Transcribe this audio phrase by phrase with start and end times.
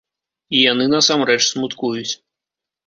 [0.55, 2.13] І яны насамрэч смуткуюць.